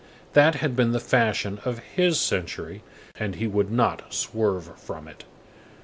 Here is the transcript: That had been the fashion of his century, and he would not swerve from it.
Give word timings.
That 0.33 0.55
had 0.55 0.75
been 0.75 0.93
the 0.93 0.99
fashion 0.99 1.59
of 1.63 1.77
his 1.77 2.19
century, 2.19 2.81
and 3.19 3.35
he 3.35 3.45
would 3.45 3.69
not 3.71 4.11
swerve 4.11 4.75
from 4.79 5.07
it. 5.07 5.25